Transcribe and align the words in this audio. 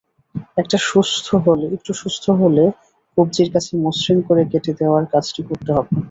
একটু 0.57 0.75
সুস্থ 1.99 2.25
হলে 2.39 2.63
কবজির 3.17 3.49
কাছে 3.55 3.71
মসৃণ 3.85 4.17
করে 4.27 4.41
কেটে 4.51 4.71
দেওয়ার 4.79 5.03
কাজটি 5.13 5.41
করতে 5.49 5.69
হবে। 5.75 5.91